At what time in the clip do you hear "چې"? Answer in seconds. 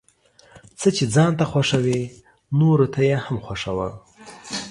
0.95-1.03